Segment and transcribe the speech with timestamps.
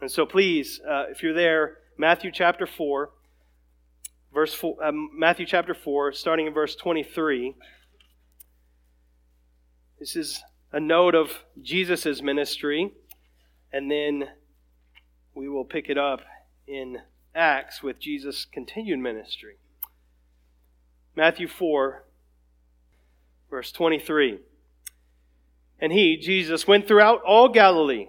[0.00, 3.10] And so please, uh, if you're there, Matthew chapter 4,
[4.32, 7.54] verse four, um, Matthew chapter 4, starting in verse 23.
[9.98, 10.42] This is
[10.72, 12.92] a note of Jesus' ministry,
[13.72, 14.28] and then
[15.34, 16.20] we will pick it up
[16.66, 16.98] in
[17.34, 19.56] Acts with Jesus' continued ministry.
[21.14, 22.04] Matthew 4,
[23.50, 24.38] verse 23.
[25.78, 28.08] And he, Jesus, went throughout all Galilee,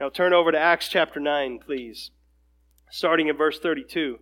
[0.00, 2.10] Now turn over to Acts chapter 9, please,
[2.90, 4.18] starting at verse 32.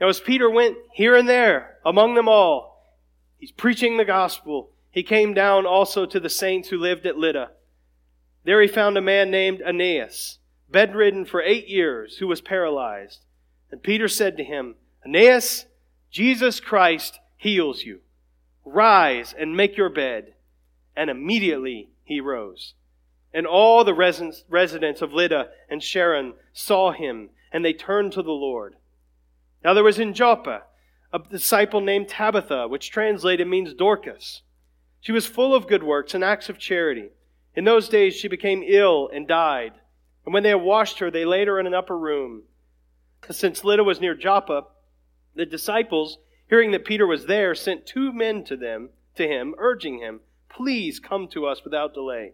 [0.00, 2.98] Now, as Peter went here and there among them all,
[3.38, 4.70] he's preaching the gospel.
[4.90, 7.50] He came down also to the saints who lived at Lydda.
[8.44, 10.38] There he found a man named Aeneas,
[10.70, 13.20] bedridden for eight years, who was paralyzed.
[13.70, 14.74] And Peter said to him,
[15.06, 15.66] Aeneas,
[16.10, 18.00] Jesus Christ heals you.
[18.64, 20.33] Rise and make your bed.
[20.96, 22.74] And immediately he rose.
[23.32, 28.30] And all the residents of Lydda and Sharon saw him, and they turned to the
[28.30, 28.76] Lord.
[29.64, 30.62] Now there was in Joppa
[31.12, 34.42] a disciple named Tabitha, which translated means Dorcas.
[35.00, 37.10] She was full of good works and acts of charity.
[37.54, 39.72] In those days she became ill and died.
[40.24, 42.44] And when they had washed her, they laid her in an upper room.
[43.30, 44.64] Since Lydda was near Joppa,
[45.34, 49.98] the disciples, hearing that Peter was there, sent two men to them, to him, urging
[49.98, 50.20] him,
[50.54, 52.32] Please come to us without delay.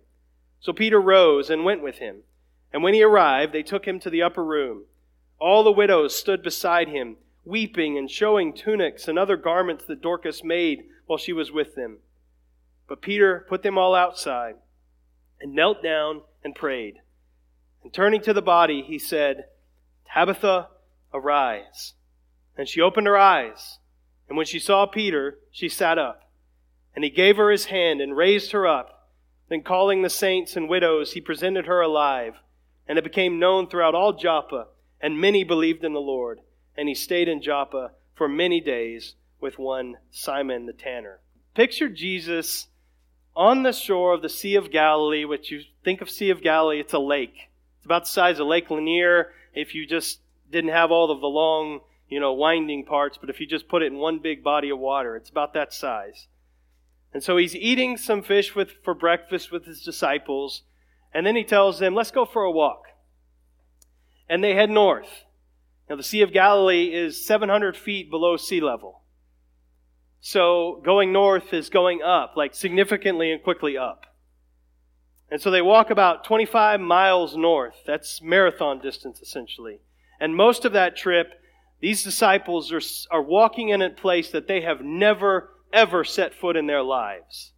[0.61, 2.23] So Peter rose and went with him.
[2.73, 4.85] And when he arrived, they took him to the upper room.
[5.41, 10.45] All the widows stood beside him, weeping and showing tunics and other garments that Dorcas
[10.45, 11.99] made while she was with them.
[12.87, 14.57] But Peter put them all outside
[15.41, 16.97] and knelt down and prayed.
[17.83, 19.47] And turning to the body, he said,
[20.13, 20.69] Tabitha,
[21.15, 21.95] arise.
[22.57, 23.79] And she opened her eyes.
[24.29, 26.30] And when she saw Peter, she sat up.
[26.95, 29.09] And he gave her his hand and raised her up.
[29.49, 32.35] Then calling the saints and widows, he presented her alive.
[32.87, 34.69] And it became known throughout all Joppa
[35.01, 36.41] and many believed in the Lord.
[36.77, 41.21] And he stayed in Joppa for many days with one Simon the tanner.
[41.55, 42.69] Picture Jesus
[43.35, 46.81] on the shore of the Sea of Galilee, which you think of Sea of Galilee,
[46.81, 47.51] it's a lake.
[47.79, 51.27] It's about the size of Lake Lanier if you just didn't have all of the
[51.27, 54.71] long, you know, winding parts, but if you just put it in one big body
[54.71, 56.27] of water, it's about that size.
[57.13, 60.63] And so he's eating some fish with, for breakfast with his disciples,
[61.13, 62.85] and then he tells them, let's go for a walk
[64.31, 65.25] and they head north.
[65.91, 69.03] Now, the Sea of Galilee is 700 feet below sea level.
[70.21, 74.07] So, going north is going up, like significantly and quickly up.
[75.33, 77.83] And so they walk about 25 miles north.
[77.87, 79.81] That's marathon distance, essentially.
[80.21, 81.33] And most of that trip,
[81.81, 86.57] these disciples are, are walking in a place that they have never, ever set foot
[86.57, 87.53] in their lives.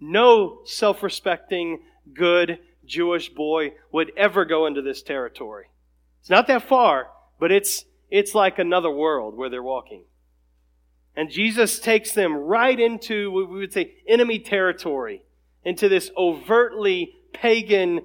[0.00, 1.80] No self respecting,
[2.14, 5.66] good Jewish boy would ever go into this territory.
[6.20, 7.08] It's not that far,
[7.38, 10.04] but it's, it's like another world where they're walking.
[11.14, 15.22] And Jesus takes them right into what we would say enemy territory,
[15.64, 18.02] into this overtly pagan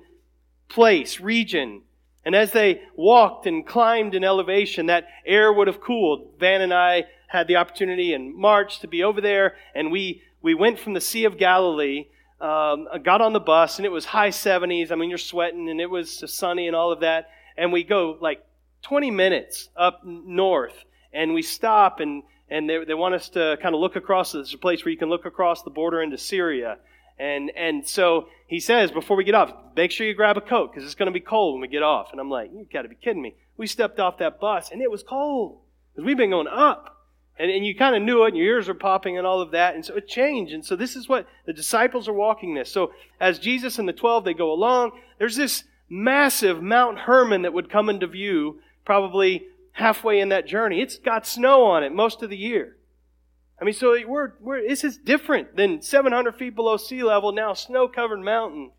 [0.68, 1.84] place, region.
[2.25, 6.40] And as they walked and climbed in elevation, that air would have cooled.
[6.40, 7.03] Van and I
[7.34, 11.02] had the opportunity in March to be over there, and we, we went from the
[11.02, 12.08] Sea of Galilee,
[12.40, 14.92] um, got on the bus, and it was high 70s.
[14.92, 18.18] I mean, you're sweating, and it was sunny and all of that and we go
[18.22, 18.44] like
[18.84, 20.84] 20 minutes up north
[21.14, 24.32] and we stop and, and they, they want us to kind of look across.
[24.32, 26.78] There's a place where you can look across the border into Syria.
[27.20, 30.72] And, and so he says, before we get off, make sure you grab a coat
[30.72, 32.12] because it's going to be cold when we get off.
[32.12, 33.36] And I'm like, you've got to be kidding me.
[33.56, 35.62] We stepped off that bus and it was cold
[35.94, 37.03] because we've been going up.
[37.39, 39.51] And, and you kind of knew it, and your ears are popping and all of
[39.51, 39.75] that.
[39.75, 40.53] And so it changed.
[40.53, 42.71] And so this is what the disciples are walking this.
[42.71, 47.53] So as Jesus and the 12, they go along, there's this massive Mount Hermon that
[47.53, 50.81] would come into view probably halfway in that journey.
[50.81, 52.77] It's got snow on it most of the year.
[53.59, 57.53] I mean, so we're, we're, this is different than 700 feet below sea level, now
[57.53, 58.71] snow covered mountain.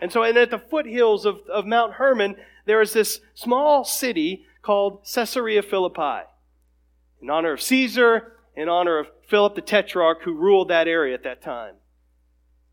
[0.00, 4.46] And so, and at the foothills of, of Mount Hermon, there is this small city
[4.62, 6.26] called Caesarea Philippi.
[7.20, 11.22] In honor of Caesar, in honor of Philip the Tetrarch, who ruled that area at
[11.24, 11.74] that time.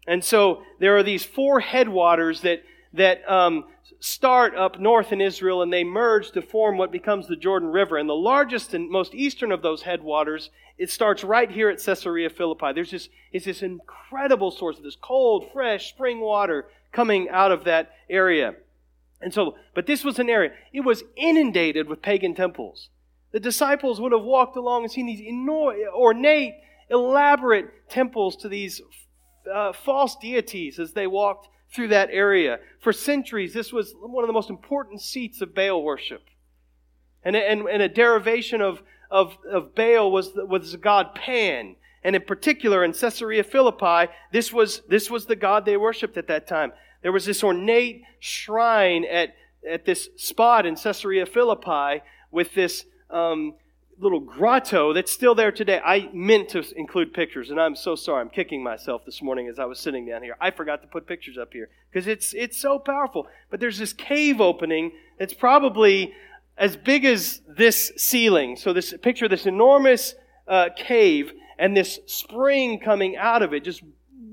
[0.08, 2.64] And so there are these four headwaters that
[2.94, 3.66] that um,
[4.00, 7.98] start up north in Israel and they merge to form what becomes the Jordan River.
[7.98, 12.30] And the largest and most eastern of those headwaters, it starts right here at Caesarea
[12.30, 12.72] Philippi.
[12.74, 17.64] There's this, it's this incredible source of this cold, fresh spring water coming out of
[17.66, 18.56] that area.
[19.22, 22.90] And so, but this was an area, it was inundated with pagan temples.
[23.32, 25.22] The disciples would have walked along and seen these
[25.94, 26.56] ornate,
[26.90, 28.82] elaborate temples to these
[29.54, 32.60] uh, false deities as they walked through that area.
[32.80, 36.24] For centuries, this was one of the most important seats of Baal worship.
[37.24, 38.82] And, and, and a derivation of,
[39.12, 41.76] of, of Baal was, was the god Pan.
[42.04, 46.28] And in particular, in Caesarea Philippi, this was, this was the god they worshipped at
[46.28, 46.72] that time.
[47.02, 49.36] There was this ornate shrine at,
[49.70, 52.02] at this spot in Caesarea Philippi
[52.32, 53.56] with this um,
[54.00, 55.82] little grotto that's still there today.
[55.84, 58.22] I meant to include pictures, and I'm so sorry.
[58.22, 60.36] I'm kicking myself this morning as I was sitting down here.
[60.40, 63.28] I forgot to put pictures up here because it's it's so powerful.
[63.50, 66.14] But there's this cave opening that's probably
[66.58, 68.56] as big as this ceiling.
[68.56, 70.16] So this picture, this enormous
[70.48, 73.82] uh, cave, and this spring coming out of it, just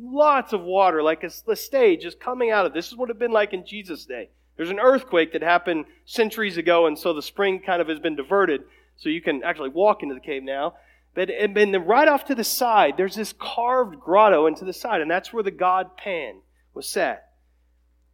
[0.02, 2.72] lots of water, like a, a stage just coming out of.
[2.72, 2.74] It.
[2.74, 4.30] This is what it had been like in Jesus' day.
[4.56, 8.16] There's an earthquake that happened centuries ago, and so the spring kind of has been
[8.16, 8.62] diverted
[8.96, 10.74] so you can actually walk into the cave now.
[11.14, 15.00] But and then right off to the side, there's this carved grotto into the side,
[15.00, 16.40] and that's where the god Pan
[16.72, 17.30] was set.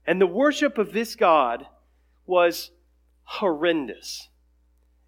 [0.06, 1.66] And the worship of this god
[2.26, 2.70] was
[3.24, 4.28] horrendous.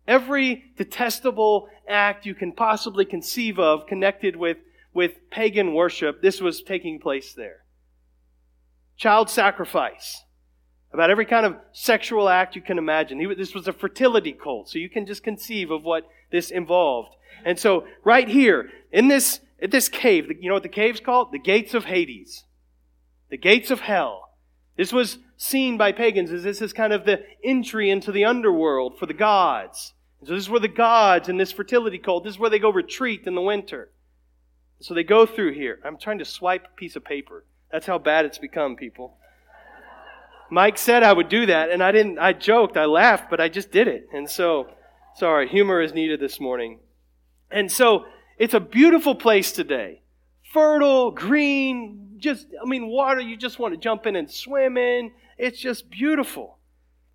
[0.07, 4.59] Every detestable act you can possibly conceive of connected with,
[4.93, 7.65] with pagan worship, this was taking place there.
[8.97, 10.25] Child sacrifice,
[10.93, 13.19] about every kind of sexual act you can imagine.
[13.19, 17.17] He, this was a fertility cult, so you can just conceive of what this involved.
[17.45, 21.33] And so, right here, in this, this cave, you know what the cave's called?
[21.33, 22.45] The gates of Hades.
[23.31, 24.31] The gates of hell.
[24.77, 28.99] This was seen by pagans as this is kind of the entry into the underworld
[28.99, 29.95] for the gods.
[30.21, 32.59] And so this is where the gods in this fertility cult, this is where they
[32.59, 33.91] go retreat in the winter.
[34.81, 35.79] So they go through here.
[35.85, 37.45] I'm trying to swipe a piece of paper.
[37.71, 39.17] That's how bad it's become, people.
[40.53, 42.19] Mike said I would do that, and I didn't.
[42.19, 44.07] I joked, I laughed, but I just did it.
[44.13, 44.69] And so,
[45.17, 46.81] sorry, humor is needed this morning.
[47.51, 48.05] And so,
[48.37, 50.03] it's a beautiful place today.
[50.53, 55.13] Fertile, green, just, I mean, water you just want to jump in and swim in.
[55.39, 56.59] It's just beautiful.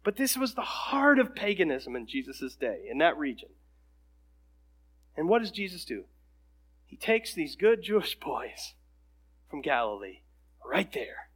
[0.03, 3.49] But this was the heart of paganism in Jesus' day, in that region.
[5.15, 6.05] And what does Jesus do?
[6.87, 8.73] He takes these good Jewish boys
[9.47, 10.21] from Galilee,
[10.65, 11.29] right there,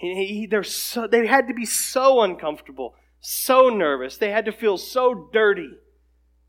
[0.00, 4.16] he, so, they had to be so uncomfortable, so nervous.
[4.16, 5.70] They had to feel so dirty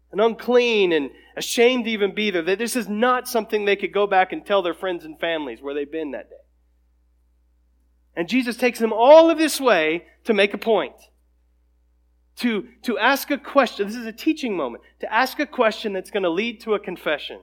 [0.09, 2.41] and unclean and ashamed to even be there.
[2.41, 5.61] That this is not something they could go back and tell their friends and families
[5.61, 6.35] where they've been that day.
[8.15, 10.95] And Jesus takes them all of this way to make a point.
[12.37, 13.85] To, to ask a question.
[13.85, 14.83] This is a teaching moment.
[15.01, 17.41] To ask a question that's going to lead to a confession.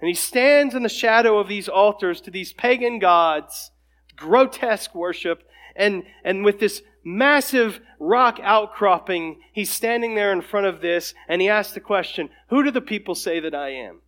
[0.00, 3.70] And he stands in the shadow of these altars to these pagan gods
[4.16, 5.42] grotesque worship.
[5.76, 11.42] And, and with this massive rock outcropping, he's standing there in front of this and
[11.42, 14.00] he asks the question, Who do the people say that I am?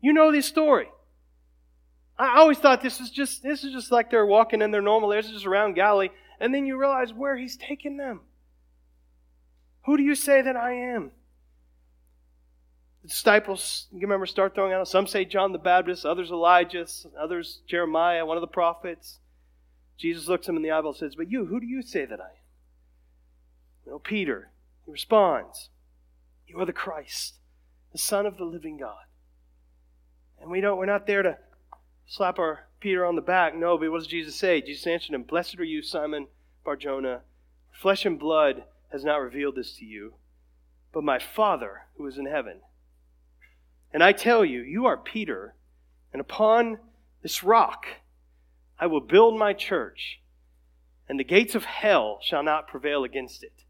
[0.00, 0.88] You know this story.
[2.18, 5.12] I always thought this was just this is just like they're walking in their normal
[5.12, 8.20] areas, just around Galilee, and then you realize where he's taking them.
[9.86, 11.10] Who do you say that I am?
[13.04, 14.88] The disciples, you remember, start throwing out.
[14.88, 16.86] Some say John the Baptist, others Elijah,
[17.20, 19.18] others Jeremiah, one of the prophets.
[19.98, 22.18] Jesus looks him in the eyeball and says, But you, who do you say that
[22.18, 22.44] I am?
[23.84, 24.52] You know, Peter,
[24.86, 25.68] he responds,
[26.46, 27.34] You are the Christ,
[27.92, 29.04] the Son of the living God.
[30.40, 31.36] And we don't, we're not there to
[32.06, 33.54] slap our Peter on the back.
[33.54, 34.62] No, but what does Jesus say?
[34.62, 36.28] Jesus answered him, Blessed are you, Simon
[36.64, 37.20] Barjona.
[37.70, 40.14] Flesh and blood has not revealed this to you,
[40.90, 42.62] but my Father who is in heaven.
[43.94, 45.54] And I tell you, you are Peter,
[46.12, 46.78] and upon
[47.22, 47.86] this rock
[48.78, 50.20] I will build my church,
[51.08, 53.64] and the gates of hell shall not prevail against it.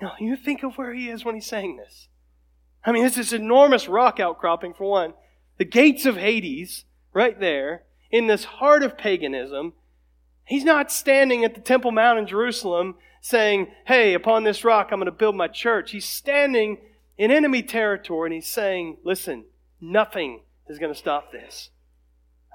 [0.00, 2.08] Now, you think of where he is when he's saying this.
[2.84, 5.14] I mean, it's this enormous rock outcropping, for one.
[5.58, 9.72] The gates of Hades, right there, in this heart of paganism.
[10.44, 14.98] He's not standing at the Temple Mount in Jerusalem saying, Hey, upon this rock I'm
[14.98, 15.90] going to build my church.
[15.90, 16.78] He's standing
[17.16, 19.44] in enemy territory and he's saying, Listen,
[19.80, 21.70] nothing is going to stop this.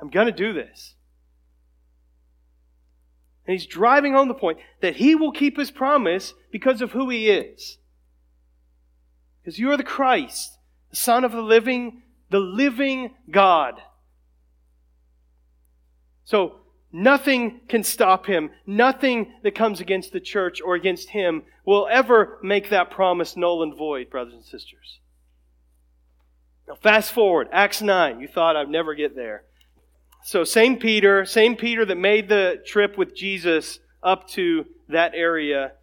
[0.01, 0.95] I'm going to do this.
[3.45, 7.09] And he's driving home the point that he will keep his promise because of who
[7.09, 7.77] he is.
[9.41, 10.57] Because you are the Christ,
[10.91, 13.75] the Son of the living, the living God.
[16.25, 16.57] So
[16.91, 18.49] nothing can stop him.
[18.65, 23.63] Nothing that comes against the church or against him will ever make that promise null
[23.63, 24.99] and void, brothers and sisters.
[26.67, 28.19] Now, fast forward, Acts 9.
[28.19, 29.43] You thought I'd never get there.
[30.23, 35.73] So, same Peter, same Peter that made the trip with Jesus up to that area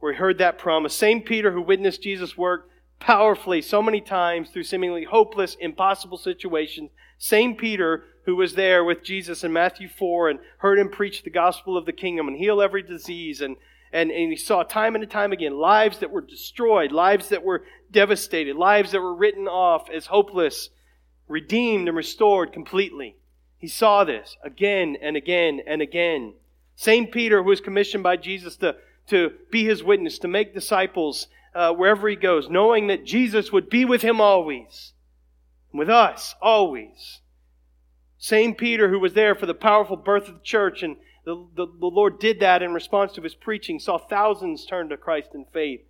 [0.00, 0.94] where he heard that promise.
[0.94, 2.68] Same Peter who witnessed Jesus work
[2.98, 6.90] powerfully so many times through seemingly hopeless, impossible situations.
[7.18, 11.30] Same Peter who was there with Jesus in Matthew 4 and heard him preach the
[11.30, 13.40] gospel of the kingdom and heal every disease.
[13.40, 13.56] And,
[13.92, 17.64] and, and he saw time and time again lives that were destroyed, lives that were
[17.90, 20.70] devastated, lives that were written off as hopeless,
[21.28, 23.16] redeemed and restored completely.
[23.56, 26.34] He saw this again and again and again.
[26.76, 28.76] Same Peter who was commissioned by Jesus to,
[29.08, 33.68] to be his witness, to make disciples uh, wherever he goes, knowing that Jesus would
[33.68, 34.92] be with him always,
[35.72, 37.20] with us always.
[38.22, 41.66] Same Peter who was there for the powerful birth of the church, and the, the,
[41.66, 45.46] the Lord did that in response to his preaching, saw thousands turn to Christ in
[45.46, 45.80] faith.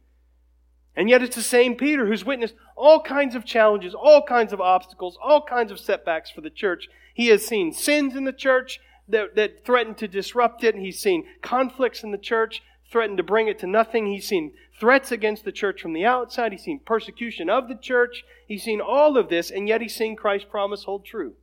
[0.94, 4.60] And yet it's the same Peter who's witnessed all kinds of challenges, all kinds of
[4.60, 6.88] obstacles, all kinds of setbacks for the church.
[7.14, 9.66] He has seen sins in the church that, that
[9.98, 10.76] to disrupt it.
[10.76, 14.06] He's seen conflicts in the church threaten to bring it to nothing.
[14.06, 16.52] He's seen threats against the church from the outside.
[16.52, 18.22] He's seen persecution of the church.
[18.46, 21.34] He's seen all of this, and yet he's seen Christ's promise hold true.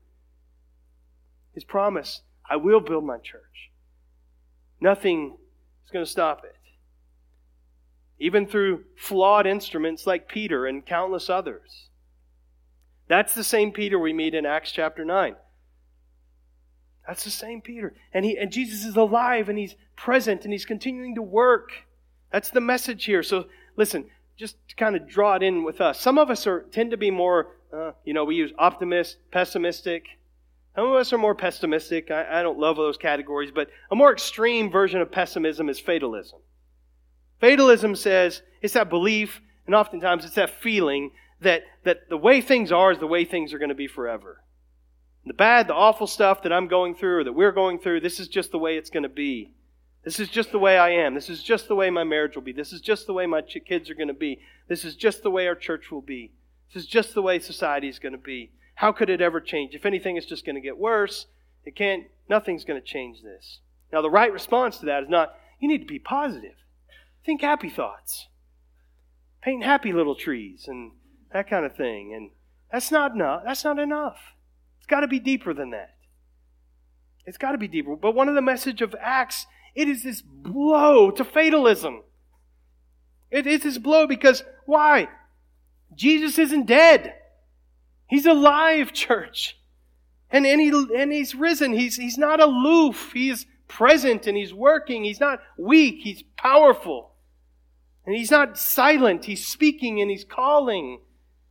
[1.57, 3.71] His promise, I will build my church.
[4.79, 5.37] Nothing
[5.83, 6.53] is going to stop it.
[8.19, 11.87] Even through flawed instruments like Peter and countless others.
[13.07, 15.35] That's the same Peter we meet in Acts chapter 9.
[17.07, 17.95] That's the same Peter.
[18.13, 21.71] And, he, and Jesus is alive and he's present and he's continuing to work.
[22.31, 23.23] That's the message here.
[23.23, 24.05] So listen,
[24.37, 25.99] just to kind of draw it in with us.
[25.99, 30.05] Some of us are tend to be more, uh, you know, we use optimist, pessimistic.
[30.77, 32.11] Some of us are more pessimistic.
[32.11, 36.37] I, I don't love those categories, but a more extreme version of pessimism is fatalism.
[37.41, 42.71] Fatalism says it's that belief, and oftentimes it's that feeling that, that the way things
[42.71, 44.43] are is the way things are going to be forever.
[45.25, 48.19] The bad, the awful stuff that I'm going through or that we're going through, this
[48.19, 49.53] is just the way it's going to be.
[50.03, 51.15] This is just the way I am.
[51.15, 52.53] This is just the way my marriage will be.
[52.53, 54.41] This is just the way my kids are going to be.
[54.67, 56.33] This is just the way our church will be.
[56.71, 58.51] This is just the way society is going to be.
[58.77, 59.73] How could it ever change?
[59.73, 61.25] If anything, it's just going to get worse.
[61.65, 63.59] It can't, nothing's going to change this.
[63.91, 66.53] Now, the right response to that is not, you need to be positive.
[67.25, 68.27] Think happy thoughts.
[69.41, 70.91] Paint happy little trees and
[71.33, 72.13] that kind of thing.
[72.13, 72.29] And
[72.71, 73.41] that's not enough.
[73.43, 74.17] That's not enough.
[74.77, 75.95] It's got to be deeper than that.
[77.25, 77.95] It's got to be deeper.
[77.95, 82.03] But one of the message of Acts, it is this blow to fatalism.
[83.31, 85.07] It is this blow because why?
[85.95, 87.15] Jesus isn't dead.
[88.07, 89.59] He's alive, church.
[90.29, 91.73] And, and, he, and he's risen.
[91.73, 93.11] He's, he's not aloof.
[93.13, 95.03] He's present and he's working.
[95.03, 95.99] He's not weak.
[96.01, 97.11] He's powerful.
[98.05, 99.25] And he's not silent.
[99.25, 101.01] He's speaking and he's calling.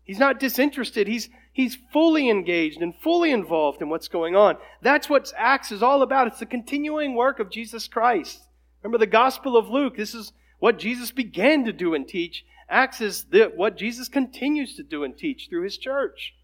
[0.05, 1.07] He's not disinterested.
[1.07, 4.59] He's, He's fully engaged and fully involved in what's going on.
[4.83, 6.27] That's what Acts is all about.
[6.27, 8.43] It's the continuing work of Jesus Christ.
[8.83, 9.97] Remember the Gospel of Luke.
[9.97, 12.45] This is what Jesus began to do and teach.
[12.69, 16.35] Acts is the, what Jesus continues to do and teach through his church,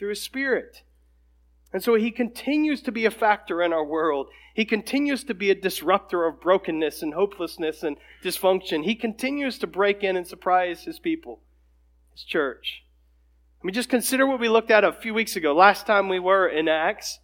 [0.00, 0.82] through his Spirit.
[1.72, 4.28] And so he continues to be a factor in our world.
[4.54, 8.84] He continues to be a disruptor of brokenness and hopelessness and dysfunction.
[8.84, 11.42] He continues to break in and surprise his people,
[12.12, 12.82] his church.
[13.62, 15.54] I mean, just consider what we looked at a few weeks ago.
[15.54, 17.20] Last time we were in Acts,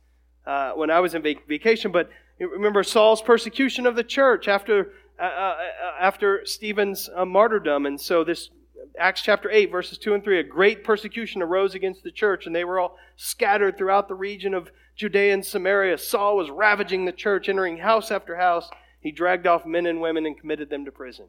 [0.46, 4.92] uh, when I was in vac- vacation, but remember Saul's persecution of the church after
[5.18, 5.56] uh, uh, uh
[5.98, 8.50] after Stephen's uh, martyrdom, and so this
[8.98, 12.54] Acts chapter eight, verses two and three, a great persecution arose against the church, and
[12.54, 15.98] they were all scattered throughout the region of Judea and Samaria.
[15.98, 18.70] Saul was ravaging the church, entering house after house.
[19.00, 21.26] He dragged off men and women and committed them to prison.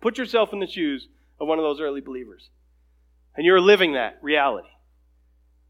[0.00, 1.08] Put yourself in the shoes
[1.40, 2.50] of one of those early believers.
[3.34, 4.68] And you're living that reality.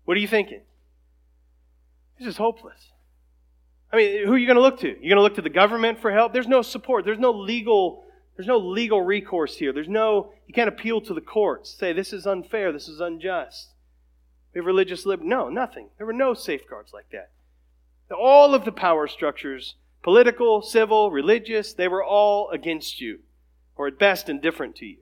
[0.04, 0.62] What are you thinking?
[2.18, 2.92] This is hopeless.
[3.92, 4.88] I mean, who are you going to look to?
[4.88, 6.32] You're going to look to the government for help?
[6.32, 7.04] There's no support.
[7.04, 8.04] There's no legal
[8.42, 9.72] there's no legal recourse here.
[9.72, 11.76] There's no you can't appeal to the courts.
[11.78, 13.68] Say this is unfair, this is unjust.
[14.52, 15.28] We have religious liberty.
[15.28, 15.90] No, nothing.
[15.96, 17.30] There were no safeguards like that.
[18.12, 23.20] All of the power structures, political, civil, religious, they were all against you,
[23.76, 24.98] or at best indifferent to you.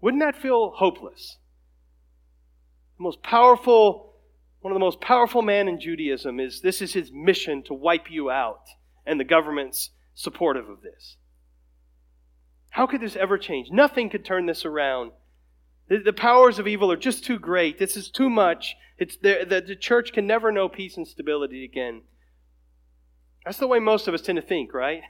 [0.00, 1.36] Wouldn't that feel hopeless?
[2.96, 4.14] The most powerful,
[4.62, 8.10] one of the most powerful men in Judaism is this is his mission to wipe
[8.10, 8.64] you out,
[9.04, 11.18] and the government's supportive of this.
[12.72, 13.70] How could this ever change?
[13.70, 15.12] Nothing could turn this around.
[15.88, 17.78] The, the powers of evil are just too great.
[17.78, 18.76] This is too much.
[18.96, 22.00] It's the, the, the church can never know peace and stability again.
[23.44, 25.02] That's the way most of us tend to think, right?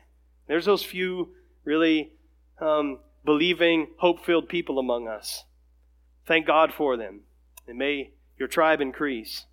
[0.49, 2.14] There's those few really
[2.61, 5.45] um, believing, hope filled people among us.
[6.26, 7.21] Thank God for them.
[7.69, 9.47] And may your tribe increase.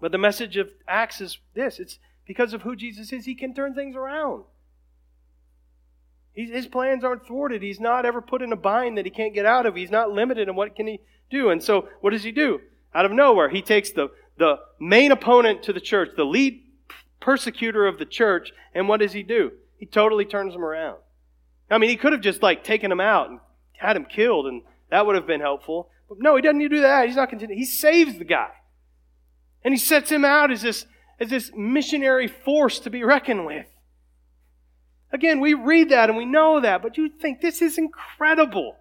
[0.00, 3.52] But the message of Acts is this it's because of who Jesus is, he can
[3.52, 4.44] turn things around.
[6.36, 7.62] His plans aren't thwarted.
[7.62, 9.74] He's not ever put in a bind that he can't get out of.
[9.74, 11.00] He's not limited in what can he
[11.30, 11.48] do.
[11.48, 12.60] And so, what does he do?
[12.94, 16.62] Out of nowhere, he takes the, the main opponent to the church, the lead
[17.20, 19.52] persecutor of the church, and what does he do?
[19.78, 20.98] He totally turns him around.
[21.70, 23.40] I mean, he could have just like taken him out and
[23.78, 25.90] had him killed, and that would have been helpful.
[26.08, 27.06] But no, he doesn't do that.
[27.06, 27.58] He's not continuing.
[27.58, 28.50] He saves the guy.
[29.64, 30.86] And he sets him out as this,
[31.18, 33.66] as this missionary force to be reckoned with.
[35.16, 38.76] Again, we read that and we know that, but you think this is incredible.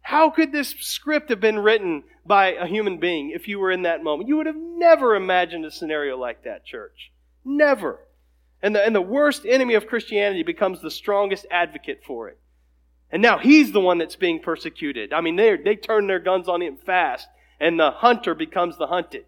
[0.00, 3.82] How could this script have been written by a human being if you were in
[3.82, 4.30] that moment?
[4.30, 7.12] You would have never imagined a scenario like that, church.
[7.44, 8.00] Never.
[8.62, 12.38] And the, and the worst enemy of Christianity becomes the strongest advocate for it.
[13.10, 15.12] And now he's the one that's being persecuted.
[15.12, 17.28] I mean, they, they turn their guns on him fast,
[17.60, 19.26] and the hunter becomes the hunted.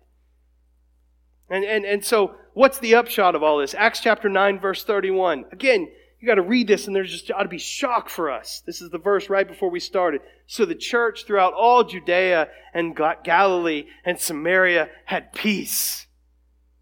[1.50, 3.75] And, and, and so, what's the upshot of all this?
[3.75, 5.45] Acts chapter 9, verse 31.
[5.53, 5.88] Again,
[6.21, 8.63] you got to read this, and there's just ought to be shock for us.
[8.67, 10.21] This is the verse right before we started.
[10.47, 16.07] So the church throughout all Judea and Galilee and Samaria had peace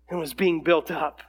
[0.09, 1.21] and was being built up.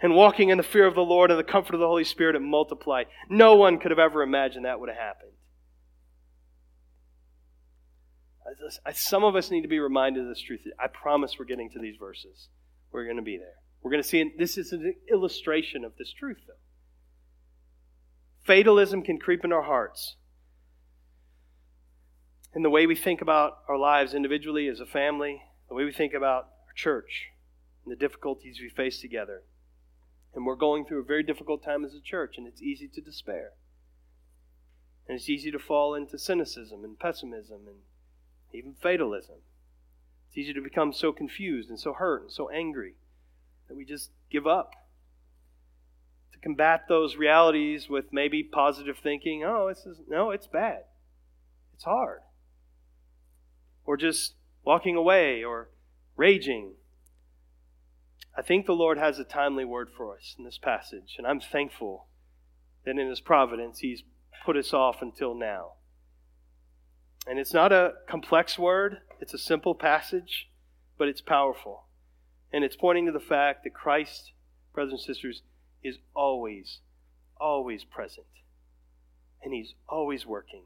[0.00, 2.34] And walking in the fear of the Lord and the comfort of the Holy Spirit,
[2.34, 3.06] it multiplied.
[3.28, 5.30] No one could have ever imagined that would have happened.
[8.94, 10.60] Some of us need to be reminded of this truth.
[10.78, 12.48] I promise we're getting to these verses.
[12.90, 13.54] We're going to be there.
[13.82, 16.54] We're going to see, this is an illustration of this truth, though.
[18.44, 20.16] Fatalism can creep in our hearts.
[22.54, 25.92] In the way we think about our lives individually as a family, the way we
[25.92, 27.28] think about our church,
[27.84, 29.42] and the difficulties we face together.
[30.34, 33.00] And we're going through a very difficult time as a church, and it's easy to
[33.00, 33.52] despair.
[35.06, 37.78] And it's easy to fall into cynicism and pessimism and
[38.52, 39.36] even fatalism.
[40.28, 42.94] It's easy to become so confused and so hurt and so angry
[43.68, 44.72] that we just give up.
[46.42, 50.84] Combat those realities with maybe positive thinking, oh, this is no, it's bad.
[51.74, 52.20] It's hard.
[53.84, 55.70] Or just walking away or
[56.16, 56.72] raging.
[58.36, 61.40] I think the Lord has a timely word for us in this passage, and I'm
[61.40, 62.06] thankful
[62.84, 64.02] that in His providence He's
[64.44, 65.72] put us off until now.
[67.26, 70.50] And it's not a complex word, it's a simple passage,
[70.98, 71.84] but it's powerful.
[72.52, 74.32] And it's pointing to the fact that Christ,
[74.74, 75.42] brothers and sisters,
[75.82, 76.78] is always,
[77.38, 78.26] always present.
[79.42, 80.64] And he's always working.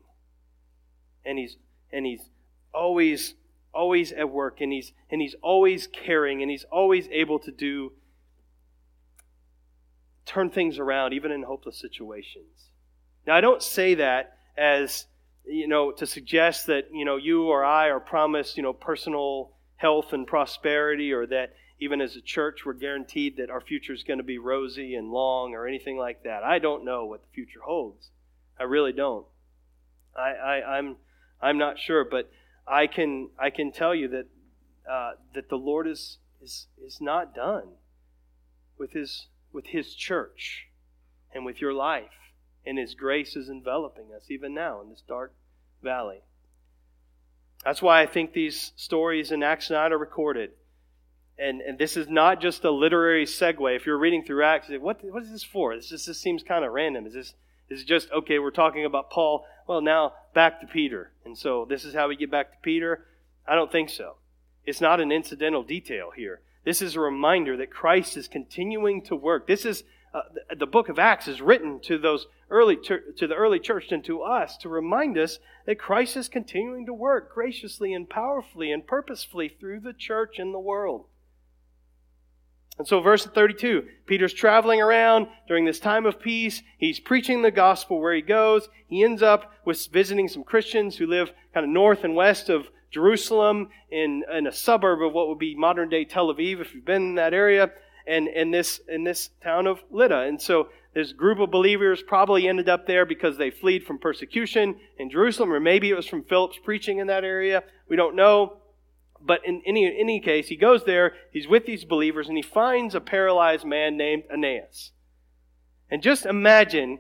[1.25, 1.57] And he's
[1.93, 2.29] and he's
[2.75, 3.35] always
[3.73, 7.93] always at work and he's and he's always caring and he's always able to do
[10.25, 12.71] turn things around even in hopeless situations.
[13.27, 15.07] Now I don't say that as
[15.47, 19.53] you know, to suggest that, you know, you or I are promised, you know, personal
[19.77, 24.03] health and prosperity or that even as a church we're guaranteed that our future is
[24.03, 26.43] going to be rosy and long or anything like that.
[26.43, 28.11] I don't know what the future holds.
[28.59, 29.27] I really don't.
[30.17, 30.97] I, I, I'm,
[31.41, 32.31] I'm not sure, but
[32.67, 34.27] I can, I can tell you that,
[34.91, 37.69] uh, that the Lord is, is, is not done
[38.79, 40.69] with his, with his church
[41.35, 42.11] and with your life
[42.67, 45.33] and His grace is enveloping us even now in this dark
[45.83, 46.23] valley.
[47.65, 50.51] That's why I think these stories in Acts 9 are recorded.
[51.39, 53.77] And, and this is not just a literary segue.
[53.77, 55.77] If you're reading through Acts, what, what is this for?
[55.77, 57.07] This just this seems kind of random.
[57.07, 57.35] Is this
[57.69, 59.45] is just, okay, we're talking about Paul.
[59.67, 61.11] Well, now back to Peter.
[61.25, 63.07] And so this is how we get back to Peter?
[63.47, 64.17] I don't think so.
[64.65, 66.41] It's not an incidental detail here.
[66.65, 69.47] This is a reminder that Christ is continuing to work.
[69.47, 73.35] This is uh, the, the, book of Acts is written to those early to the
[73.35, 77.93] early church and to us to remind us that Christ is continuing to work graciously
[77.93, 81.07] and powerfully and purposefully through the church and the world.
[82.79, 86.63] And so, verse 32, Peter's traveling around during this time of peace.
[86.77, 88.69] He's preaching the gospel where he goes.
[88.87, 92.69] He ends up with visiting some Christians who live kind of north and west of
[92.91, 96.85] Jerusalem in, in a suburb of what would be modern day Tel Aviv, if you've
[96.85, 97.71] been in that area
[98.07, 100.21] and in this in this town of Lydda.
[100.21, 104.77] And so this group of believers probably ended up there because they fled from persecution
[104.99, 107.65] in Jerusalem, or maybe it was from Philip's preaching in that area.
[107.89, 108.59] We don't know.
[109.27, 112.43] But in any, in any case, he goes there, he's with these believers, and he
[112.43, 114.93] finds a paralyzed man named Aeneas.
[115.91, 116.99] And just imagine,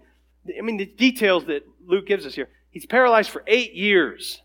[0.59, 2.49] I mean, the details that Luke gives us here.
[2.71, 4.43] He's paralyzed for eight years.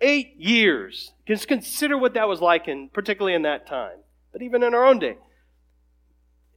[0.00, 1.12] Eight years.
[1.26, 3.98] Just consider what that was like, in, particularly in that time,
[4.32, 5.16] but even in our own day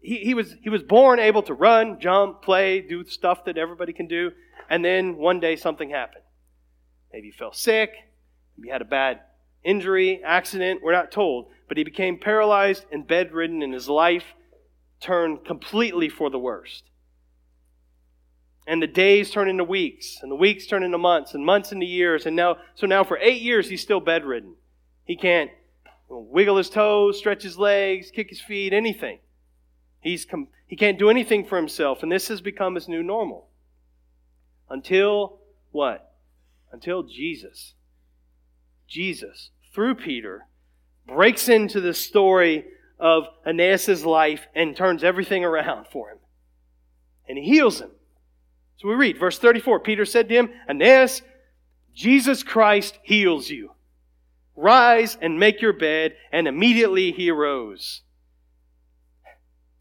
[0.04, 3.94] he, he, was, he was born able to run, jump, play, do stuff that everybody
[3.94, 4.32] can do.
[4.70, 6.26] And then one day something happened.
[7.12, 7.92] Maybe he fell sick,
[8.58, 9.22] maybe he had a bad
[9.64, 11.48] injury, accident, we're not told.
[11.68, 14.26] But he became paralyzed and bedridden, and his life
[15.00, 16.84] turned completely for the worst.
[18.66, 21.86] And the days turn into weeks, and the weeks turn into months, and months into
[21.86, 24.56] years, and now, so now for eight years he's still bedridden.
[25.04, 25.52] He can't
[26.08, 29.20] wiggle his toes, stretch his legs, kick his feet, anything.
[30.00, 33.50] He's com- he can't do anything for himself, and this has become his new normal.
[34.70, 35.40] Until
[35.72, 36.16] what?
[36.72, 37.74] Until Jesus.
[38.88, 40.48] Jesus, through Peter,
[41.08, 42.66] breaks into the story
[43.00, 46.20] of Aeneas' life and turns everything around for him.
[47.28, 47.92] And he heals him.
[48.78, 51.22] So we read, verse 34 Peter said to him, Aeneas,
[51.94, 53.72] Jesus Christ heals you.
[54.56, 56.16] Rise and make your bed.
[56.32, 58.02] And immediately he arose.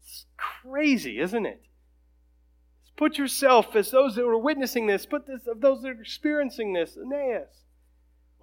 [0.03, 1.61] It's crazy, isn't it?
[2.95, 6.73] Put yourself as those that were witnessing this, put this of those that are experiencing
[6.73, 7.62] this, Aeneas.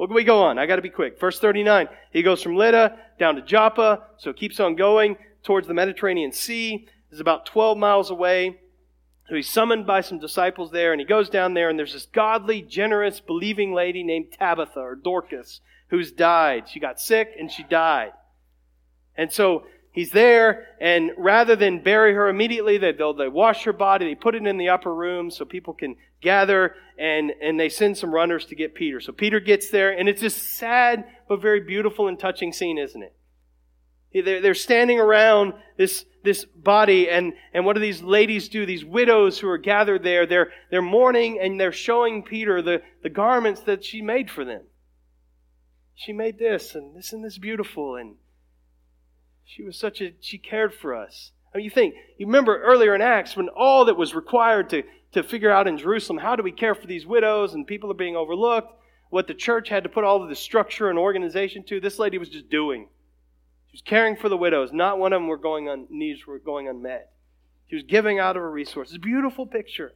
[0.01, 0.59] Well, we go on.
[0.59, 1.21] I got to be quick.
[1.21, 1.87] Verse 39.
[2.11, 6.89] He goes from Lydda down to Joppa, so keeps on going towards the Mediterranean Sea.
[7.11, 8.61] Is about 12 miles away.
[9.29, 12.07] So he's summoned by some disciples there, and he goes down there, and there's this
[12.07, 16.71] godly, generous, believing lady named Tabitha or Dorcas who's died.
[16.71, 18.13] She got sick and she died.
[19.17, 23.73] And so he's there, and rather than bury her immediately, they, they'll, they wash her
[23.73, 27.69] body, they put it in the upper room so people can gather, and, and they
[27.69, 29.01] send some runners to get Peter.
[29.01, 33.03] So Peter gets there, and it's this sad but very beautiful and touching scene, isn't
[33.03, 33.15] it?
[34.13, 38.67] They're, they're standing around this, this body, and, and what do these ladies do?
[38.67, 43.09] These widows who are gathered there, they're, they're mourning and they're showing Peter the, the
[43.09, 44.63] garments that she made for them.
[45.95, 48.17] She made this, and isn't this beautiful, and
[49.51, 51.33] she was such a, she cared for us.
[51.53, 54.85] I mean, you think, you remember earlier in Acts when all that was required to,
[55.13, 57.95] to figure out in Jerusalem, how do we care for these widows and people are
[57.95, 58.73] being overlooked?
[59.09, 62.17] What the church had to put all of the structure and organization to, this lady
[62.17, 62.89] was just doing.
[63.67, 64.73] She was caring for the widows.
[64.73, 67.11] Not one of them were going on needs were going unmet.
[67.69, 68.99] She was giving out of her resources.
[68.99, 69.95] Beautiful picture.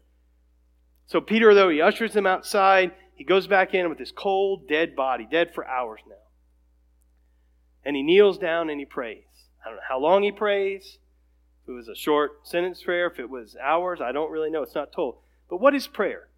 [1.06, 2.90] So Peter, though, he ushers them outside.
[3.14, 6.16] He goes back in with this cold, dead body, dead for hours now.
[7.84, 9.22] And he kneels down and he prays.
[9.64, 10.98] I don't know how long he prays.
[11.62, 14.62] If it was a short sentence prayer, if it was hours, I don't really know.
[14.62, 15.16] It's not told.
[15.48, 16.28] But what is prayer?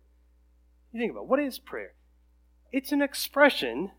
[0.93, 1.29] You think about it.
[1.29, 1.95] what is prayer?
[2.73, 3.91] It's an expression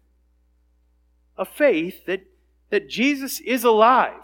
[1.38, 2.22] of faith that,
[2.70, 4.24] that Jesus is alive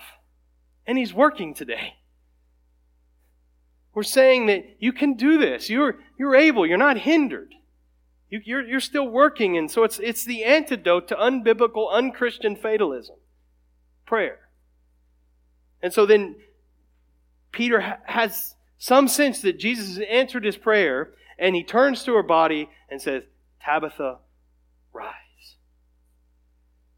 [0.87, 1.95] and he's working today.
[3.93, 5.69] We're saying that you can do this.
[5.69, 6.65] You're, you're able.
[6.65, 7.53] You're not hindered.
[8.29, 9.57] You, are you're, you're still working.
[9.57, 13.17] And so it's, it's the antidote to unbiblical, unchristian fatalism.
[14.05, 14.39] Prayer.
[15.83, 16.37] And so then
[17.51, 22.13] Peter ha- has some sense that Jesus has answered his prayer, and he turns to
[22.15, 23.23] her body and says,
[23.61, 24.19] Tabitha,
[24.93, 25.57] rise.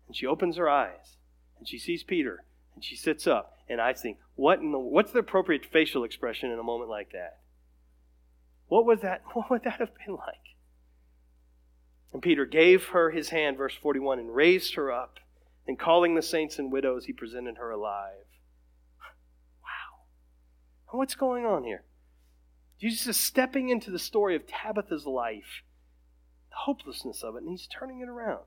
[0.07, 1.17] And she opens her eyes,
[1.57, 2.45] and she sees Peter,
[2.75, 3.57] and she sits up.
[3.67, 7.11] And I think, what in the, what's the appropriate facial expression in a moment like
[7.13, 7.39] that?
[8.67, 10.35] What would that, what would that have been like?
[12.13, 15.19] And Peter gave her his hand, verse 41, and raised her up.
[15.67, 18.24] And calling the saints and widows, he presented her alive.
[20.95, 21.83] What's going on here?
[22.79, 25.63] Jesus is stepping into the story of Tabitha's life,
[26.49, 28.43] the hopelessness of it, and he's turning it around.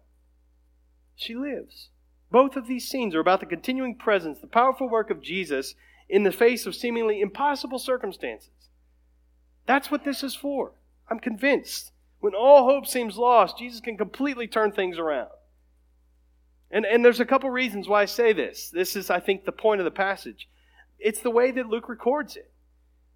[1.14, 1.90] She lives.
[2.30, 5.74] Both of these scenes are about the continuing presence, the powerful work of Jesus
[6.08, 8.50] in the face of seemingly impossible circumstances.
[9.66, 10.72] That's what this is for.
[11.10, 11.92] I'm convinced.
[12.20, 15.30] When all hope seems lost, Jesus can completely turn things around.
[16.70, 18.70] And, and there's a couple reasons why I say this.
[18.70, 20.48] This is, I think, the point of the passage.
[20.98, 22.50] It's the way that Luke records it.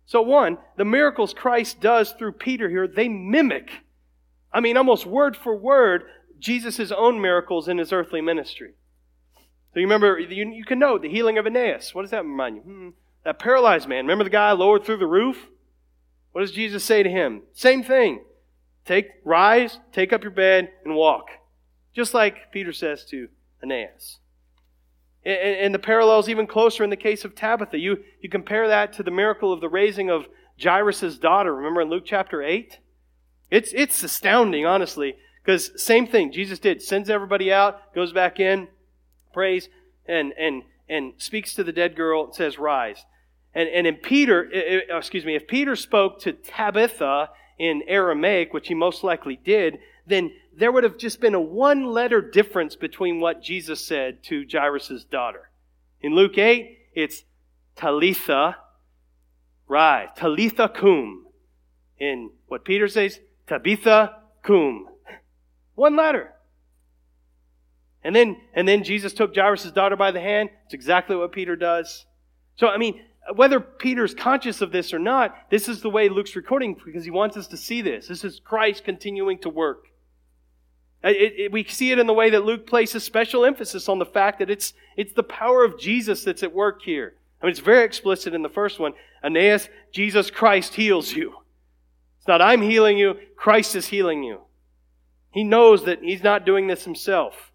[0.07, 3.71] So, one, the miracles Christ does through Peter here, they mimic,
[4.53, 6.05] I mean, almost word for word,
[6.39, 8.75] Jesus' own miracles in his earthly ministry.
[9.73, 11.95] So, you remember, you, you can note the healing of Aeneas.
[11.95, 12.63] What does that remind you?
[12.63, 12.89] Hmm,
[13.25, 14.05] that paralyzed man.
[14.05, 15.49] Remember the guy lowered through the roof?
[16.33, 17.43] What does Jesus say to him?
[17.53, 18.25] Same thing.
[18.85, 21.29] Take, rise, take up your bed, and walk.
[21.95, 23.29] Just like Peter says to
[23.63, 24.19] Aeneas.
[25.25, 27.79] And, the parallel's even closer in the case of Tabitha.
[27.79, 30.27] You, you compare that to the miracle of the raising of
[30.61, 31.55] Jairus' daughter.
[31.55, 32.79] Remember in Luke chapter 8?
[33.49, 36.83] It's, it's astounding, honestly, because same thing Jesus did.
[36.83, 38.67] Sends everybody out, goes back in,
[39.33, 39.69] prays,
[40.07, 43.05] and, and, and speaks to the dead girl and says, Rise.
[43.55, 44.49] And, and in Peter,
[44.91, 49.79] uh, excuse me, if Peter spoke to Tabitha in Aramaic, which he most likely did,
[50.07, 54.47] then there would have just been a one letter difference between what Jesus said to
[54.51, 55.51] Jairus' daughter.
[56.01, 57.25] In Luke 8, it's
[57.77, 58.57] Talitha,
[59.67, 60.09] rise.
[60.17, 61.27] Talitha cum.
[61.99, 64.89] In what Peter says, Tabitha cum.
[65.75, 66.33] One letter.
[68.05, 70.51] And then, and then Jesus took Jairus' daughter by the hand.
[70.65, 72.05] It's exactly what Peter does.
[72.57, 73.01] So, I mean,
[73.35, 77.11] whether Peter's conscious of this or not, this is the way Luke's recording because he
[77.11, 78.09] wants us to see this.
[78.09, 79.85] This is Christ continuing to work.
[81.05, 84.07] It, it, we see it in the way that Luke places special emphasis on the
[84.07, 87.15] fact that it's, it's the power of Jesus that's at work here.
[87.41, 88.93] I mean, it's very explicit in the first one.
[89.25, 91.35] Aeneas, Jesus Christ heals you.
[92.19, 94.43] It's not I'm healing you, Christ is healing you.
[95.33, 97.51] He knows that he's not doing this himself.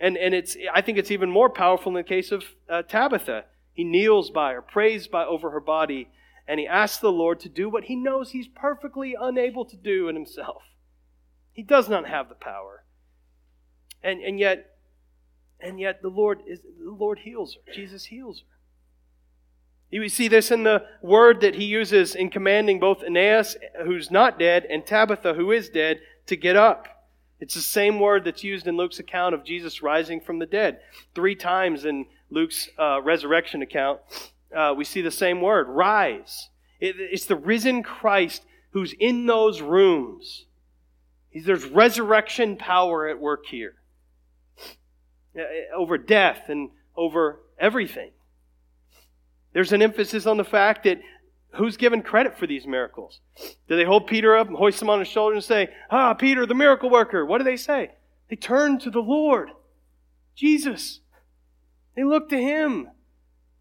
[0.00, 3.44] And, and it's, I think it's even more powerful in the case of uh, Tabitha.
[3.72, 6.08] He kneels by her, prays by over her body,
[6.48, 10.08] and he asks the Lord to do what he knows he's perfectly unable to do
[10.08, 10.62] in himself.
[11.52, 12.84] He does not have the power.
[14.02, 14.76] And, and yet,
[15.60, 17.72] and yet the Lord is the Lord heals her.
[17.72, 18.58] Jesus heals her.
[19.90, 24.38] You see this in the word that he uses in commanding both Aeneas, who's not
[24.38, 26.88] dead, and Tabitha, who is dead, to get up.
[27.40, 30.80] It's the same word that's used in Luke's account of Jesus rising from the dead.
[31.14, 34.00] Three times in Luke's uh, resurrection account,
[34.54, 36.50] uh, we see the same word rise.
[36.80, 40.44] It, it's the risen Christ who's in those rooms.
[41.34, 43.76] There's resurrection power at work here
[45.74, 48.10] over death and over everything.
[49.52, 51.00] There's an emphasis on the fact that
[51.54, 53.20] who's given credit for these miracles?
[53.68, 56.46] Do they hold Peter up and hoist him on his shoulder and say, Ah, Peter,
[56.46, 57.24] the miracle worker?
[57.24, 57.92] What do they say?
[58.28, 59.50] They turn to the Lord,
[60.34, 61.00] Jesus.
[61.96, 62.88] They look to him.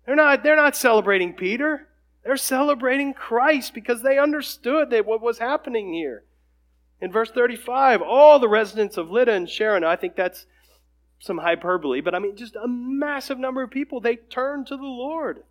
[0.05, 1.87] They're not, they're not celebrating Peter.
[2.23, 6.23] They're celebrating Christ because they understood that what was happening here.
[6.99, 10.45] In verse 35, all the residents of Lydda and Sharon, I think that's
[11.19, 14.84] some hyperbole, but I mean just a massive number of people, they turned to the
[14.84, 15.43] Lord.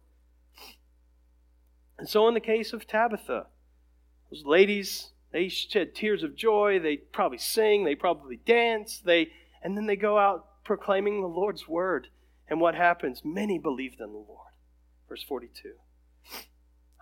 [1.99, 3.47] And so, in the case of Tabitha,
[4.31, 6.79] those ladies, they shed tears of joy.
[6.79, 7.85] They probably sing.
[7.85, 8.99] They probably dance.
[8.99, 12.09] They, and then they go out proclaiming the Lord's word.
[12.49, 13.23] And what happens?
[13.25, 14.53] Many believed in the Lord.
[15.09, 15.75] Verse 42.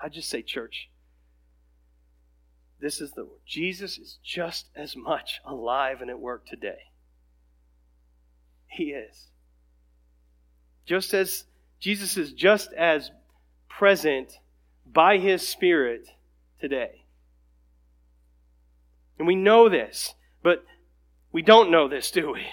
[0.03, 0.91] I just say, church,
[2.81, 3.41] this is the word.
[3.47, 6.91] Jesus is just as much alive and at work today.
[8.75, 9.29] He is.
[10.85, 11.45] Just as
[11.79, 13.11] Jesus is just as
[13.69, 14.39] present
[14.85, 16.09] by His Spirit
[16.61, 17.05] today.
[19.19, 20.65] And we know this, but
[21.31, 22.47] we don't know this, do we?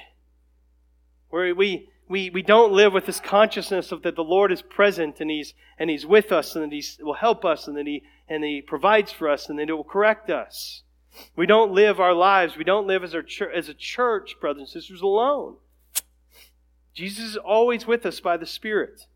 [1.29, 5.19] Where we, we, we don't live with this consciousness of that the Lord is present
[5.21, 8.03] and He's and He's with us and that He will help us and that He
[8.29, 10.83] and He provides for us and that He will correct us.
[11.35, 12.57] We don't live our lives.
[12.57, 15.55] We don't live as, our as a church, brothers and sisters, alone.
[16.93, 19.07] Jesus is always with us by the Spirit.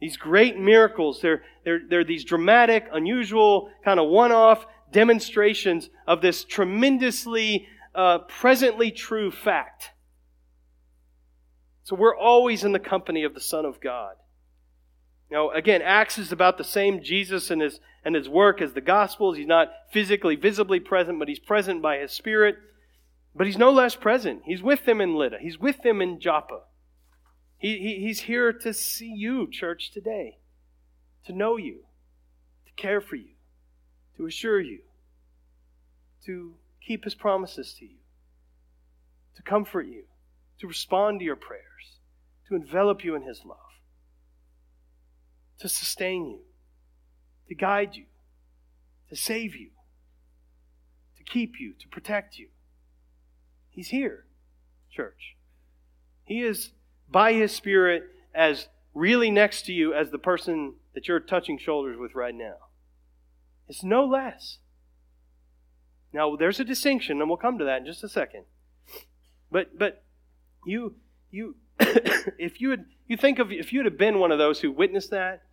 [0.00, 6.20] These great miracles, they're, they're, they're these dramatic, unusual, kind of one off demonstrations of
[6.20, 9.90] this tremendously uh, presently true fact.
[11.82, 14.14] So we're always in the company of the Son of God.
[15.30, 18.80] Now, again, Acts is about the same Jesus and his, and his work as the
[18.80, 19.36] Gospels.
[19.36, 22.56] He's not physically, visibly present, but he's present by his Spirit.
[23.38, 24.42] But he's no less present.
[24.44, 25.38] He's with them in Lydda.
[25.40, 26.62] He's with them in Joppa.
[27.56, 30.38] He, he, he's here to see you, church, today,
[31.24, 31.84] to know you,
[32.66, 33.36] to care for you,
[34.16, 34.80] to assure you,
[36.26, 37.98] to keep his promises to you,
[39.36, 40.02] to comfort you,
[40.58, 42.00] to respond to your prayers,
[42.48, 43.58] to envelop you in his love,
[45.60, 46.40] to sustain you,
[47.46, 48.06] to guide you,
[49.10, 49.70] to save you,
[51.16, 52.48] to keep you, to protect you.
[53.78, 54.24] He's here,
[54.90, 55.36] church.
[56.24, 56.72] He is
[57.08, 58.02] by His Spirit
[58.34, 62.56] as really next to you as the person that you're touching shoulders with right now.
[63.68, 64.58] It's no less.
[66.12, 68.46] Now, there's a distinction, and we'll come to that in just a second.
[69.48, 70.02] But, but
[70.66, 70.96] you,
[71.30, 74.72] you, if you had, you think of, if you'd have been one of those who
[74.72, 75.44] witnessed that,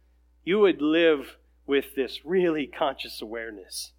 [0.44, 3.92] you would live with this really conscious awareness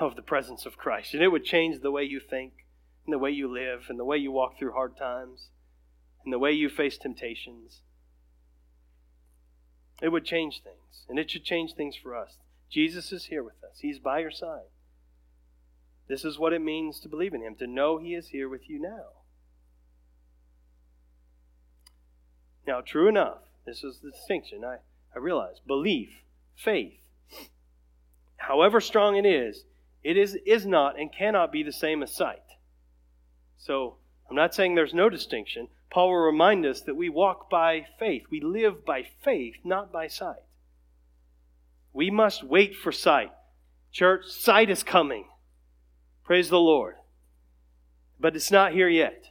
[0.00, 1.14] of the presence of Christ.
[1.14, 2.63] And it would change the way you think,
[3.12, 5.48] the way you live, and the way you walk through hard times
[6.24, 7.82] and the way you face temptations.
[10.02, 12.38] It would change things, and it should change things for us.
[12.70, 14.70] Jesus is here with us, He's by your side.
[16.08, 18.68] This is what it means to believe in Him, to know He is here with
[18.68, 19.04] you now.
[22.66, 24.78] Now, true enough, this is the distinction I,
[25.14, 25.60] I realize.
[25.66, 26.22] Belief,
[26.56, 26.98] faith,
[28.36, 29.64] however strong it is,
[30.02, 32.43] it is, is not and cannot be the same as sight.
[33.64, 33.96] So,
[34.28, 38.24] I'm not saying there's no distinction, Paul will remind us that we walk by faith.
[38.30, 40.42] We live by faith, not by sight.
[41.94, 43.30] We must wait for sight.
[43.90, 45.28] Church, sight is coming.
[46.24, 46.96] Praise the Lord.
[48.20, 49.28] But it's not here yet.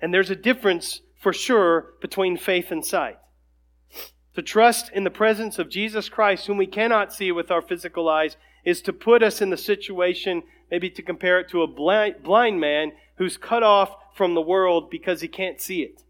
[0.00, 3.18] And there's a difference for sure between faith and sight.
[4.34, 8.08] To trust in the presence of Jesus Christ, whom we cannot see with our physical
[8.08, 12.22] eyes, is to put us in the situation, maybe to compare it to a blind,
[12.22, 16.02] blind man who's cut off from the world because he can't see it.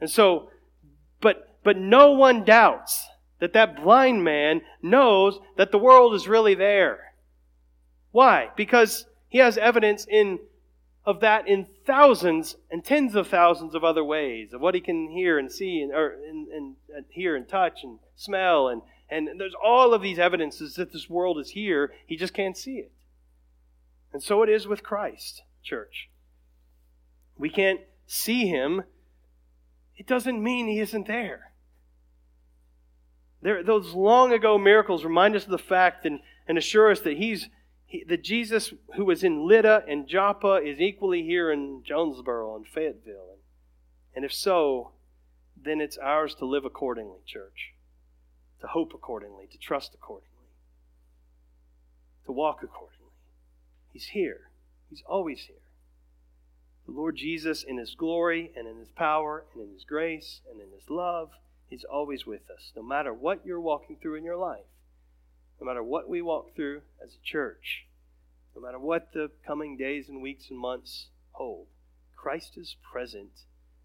[0.00, 0.50] And so,
[1.20, 3.06] but, but no one doubts
[3.40, 7.14] that that blind man knows that the world is really there.
[8.10, 8.50] Why?
[8.56, 10.38] Because he has evidence in
[11.04, 15.10] of that in thousands and tens of thousands of other ways of what he can
[15.10, 19.38] hear and see and, or, and, and, and hear and touch and smell and, and
[19.38, 21.92] there's all of these evidences that this world is here.
[22.06, 22.92] He just can't see it.
[24.12, 26.10] And so it is with christ church.
[27.36, 28.82] We can't see him.
[29.96, 31.52] It doesn't mean he isn't there.
[33.42, 37.16] There, those long ago miracles remind us of the fact and, and assure us that
[37.16, 37.48] he's
[37.86, 42.66] he, the Jesus who was in Lydda and Joppa is equally here in Jonesboro and
[42.66, 43.36] Fayetteville.
[44.14, 44.92] And if so,
[45.60, 47.71] then it's ours to live accordingly, church,
[48.62, 50.30] to hope accordingly, to trust accordingly,
[52.24, 53.12] to walk accordingly.
[53.92, 54.50] He's here,
[54.88, 55.56] He's always here.
[56.86, 60.60] The Lord Jesus, in His glory and in His power and in His grace and
[60.60, 61.30] in His love,
[61.68, 64.64] He's always with us, no matter what you're walking through in your life
[65.62, 67.86] no matter what we walk through as a church,
[68.56, 71.68] no matter what the coming days and weeks and months hold,
[72.16, 73.30] Christ is present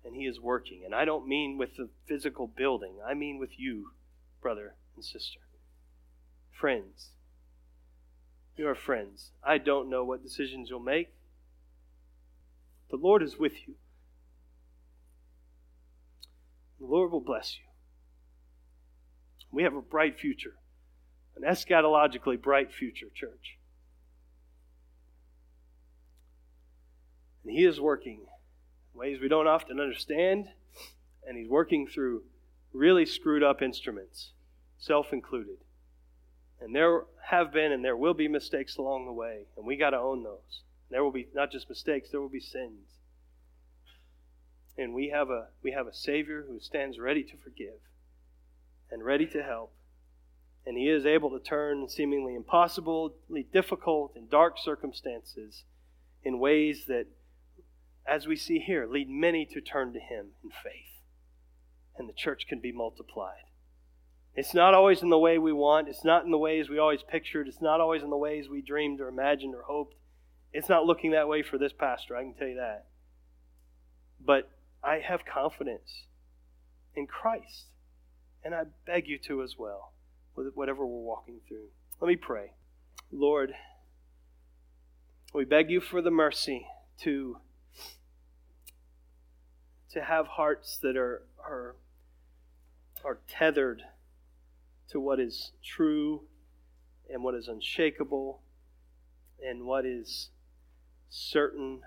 [0.03, 0.81] and He is working.
[0.83, 3.91] And I don't mean with the physical building, I mean with you,
[4.41, 5.39] brother and sister.
[6.51, 7.09] Friends.
[8.55, 9.31] You are friends.
[9.43, 11.13] I don't know what decisions you'll make.
[12.89, 13.75] The Lord is with you.
[16.79, 17.65] The Lord will bless you.
[19.51, 20.55] We have a bright future
[21.37, 23.57] an eschatologically bright future, church.
[27.43, 28.21] And He is working
[28.93, 30.47] in ways we don't often understand,
[31.25, 32.23] and He's working through
[32.73, 34.31] really screwed up instruments,
[34.77, 35.57] self included.
[36.59, 39.91] And there have been and there will be mistakes along the way, and we got
[39.91, 40.63] to own those.
[40.89, 42.99] There will be not just mistakes, there will be sins.
[44.77, 47.79] And we have a we have a Savior who stands ready to forgive
[48.91, 49.73] and ready to help
[50.67, 55.63] and he is able to turn seemingly impossibly difficult and dark circumstances
[56.25, 57.05] in ways that,
[58.05, 60.96] as we see here, lead many to turn to him in faith.
[61.97, 63.47] And the church can be multiplied.
[64.35, 67.01] It's not always in the way we want, it's not in the ways we always
[67.01, 69.95] pictured, it's not always in the ways we dreamed or imagined or hoped.
[70.53, 72.85] It's not looking that way for this pastor, I can tell you that.
[74.23, 74.51] But
[74.83, 76.05] I have confidence
[76.95, 77.65] in Christ,
[78.43, 79.93] and I beg you to as well
[80.35, 81.69] with whatever we're walking through.
[81.99, 82.51] Let me pray.
[83.11, 83.53] Lord,
[85.33, 86.67] we beg you for the mercy
[87.01, 87.37] to
[89.91, 91.75] to have hearts that are are
[93.07, 93.81] are tethered
[94.89, 96.21] to what is true
[97.11, 98.41] and what is unshakable
[99.41, 100.29] and what is
[101.09, 101.79] certain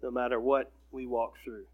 [0.00, 1.64] no matter what we walk through.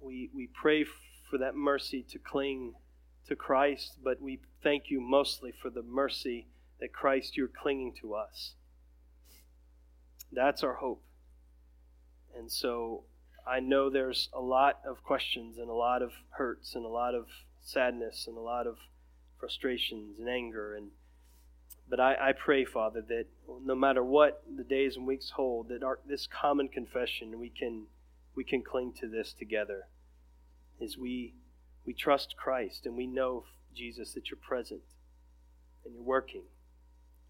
[0.00, 0.86] We we pray
[1.30, 2.74] for that mercy to cling
[3.26, 6.46] to Christ, but we thank you mostly for the mercy
[6.80, 8.54] that Christ, you're clinging to us.
[10.32, 11.02] That's our hope.
[12.34, 13.04] And so
[13.48, 17.14] I know there's a lot of questions and a lot of hurts and a lot
[17.14, 17.26] of
[17.62, 18.76] sadness and a lot of
[19.38, 20.90] frustrations and anger and
[21.90, 23.24] but I, I pray, Father, that
[23.64, 27.86] no matter what the days and weeks hold, that our, this common confession we can
[28.34, 29.88] we can cling to this together
[30.82, 31.34] as we
[31.86, 34.82] we trust Christ and we know, Jesus, that you're present
[35.84, 36.42] and you're working.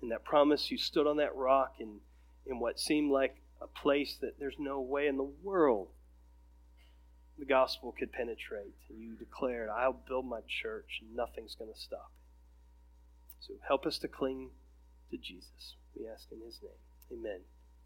[0.03, 2.01] And that promise, you stood on that rock in,
[2.45, 5.89] in what seemed like a place that there's no way in the world
[7.39, 8.75] the gospel could penetrate.
[8.89, 13.45] And you declared, I'll build my church and nothing's going to stop it.
[13.47, 14.51] So help us to cling
[15.11, 15.77] to Jesus.
[15.97, 17.21] We ask in his name.
[17.21, 17.41] Amen.